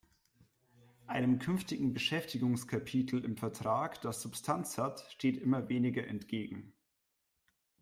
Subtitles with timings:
[1.05, 6.73] Einem künftigen Beschäftigungskapitel im Vertrag, das Substanz hat, steht immer weniger entgegen.